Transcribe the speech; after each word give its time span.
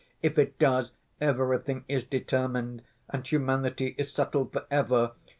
If 0.23 0.39
it 0.39 0.57
does, 0.57 0.93
everything 1.21 1.85
is 1.87 2.03
determined 2.03 2.81
and 3.11 3.27
humanity 3.27 3.93
is 3.99 4.11
settled 4.11 4.51
for 4.51 4.65
ever. 4.71 5.11